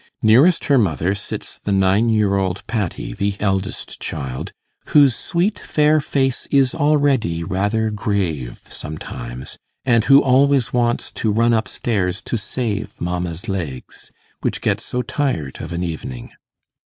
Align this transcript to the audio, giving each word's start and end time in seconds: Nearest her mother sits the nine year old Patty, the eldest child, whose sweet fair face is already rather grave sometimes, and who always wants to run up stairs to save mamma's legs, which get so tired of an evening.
Nearest 0.23 0.65
her 0.65 0.79
mother 0.79 1.13
sits 1.13 1.59
the 1.59 1.71
nine 1.71 2.09
year 2.09 2.33
old 2.33 2.65
Patty, 2.65 3.13
the 3.13 3.35
eldest 3.39 3.99
child, 4.01 4.51
whose 4.87 5.15
sweet 5.15 5.59
fair 5.59 5.99
face 6.01 6.47
is 6.49 6.73
already 6.73 7.43
rather 7.43 7.91
grave 7.91 8.61
sometimes, 8.67 9.59
and 9.85 10.05
who 10.05 10.19
always 10.19 10.73
wants 10.73 11.11
to 11.11 11.31
run 11.31 11.53
up 11.53 11.67
stairs 11.67 12.19
to 12.23 12.35
save 12.35 12.99
mamma's 12.99 13.47
legs, 13.47 14.09
which 14.41 14.59
get 14.61 14.81
so 14.81 15.03
tired 15.03 15.61
of 15.61 15.71
an 15.71 15.83
evening. 15.83 16.31